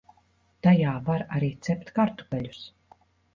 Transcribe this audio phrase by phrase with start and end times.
[0.67, 2.65] Tajā var arī cept kartupeļus.